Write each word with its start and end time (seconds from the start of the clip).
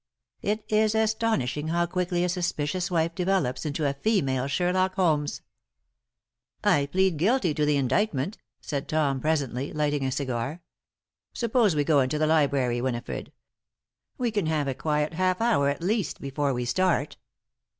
It 0.41 0.65
is 0.67 0.95
astonishing 0.95 1.67
how 1.67 1.85
quickly 1.85 2.23
a 2.23 2.29
suspicious 2.29 2.89
wife 2.89 3.13
develops 3.13 3.67
into 3.67 3.85
a 3.87 3.93
female 3.93 4.47
Sherlock 4.47 4.95
Holmes! 4.95 5.43
"I 6.63 6.87
plead 6.87 7.17
guilty 7.17 7.53
to 7.53 7.67
the 7.67 7.77
indictment," 7.77 8.39
said 8.61 8.87
Tom 8.87 9.19
presently, 9.19 9.71
lighting 9.71 10.03
a 10.03 10.11
cigar. 10.11 10.63
"Suppose 11.35 11.75
we 11.75 11.83
go 11.83 11.99
into 11.99 12.17
the 12.17 12.25
library, 12.25 12.81
Winifred. 12.81 13.31
We 14.17 14.31
can 14.31 14.47
have 14.47 14.67
a 14.67 14.73
quiet 14.73 15.13
half 15.13 15.39
hour 15.39 15.69
at 15.69 15.83
least 15.83 16.19
before 16.19 16.51
we 16.51 16.65
start." 16.65 17.17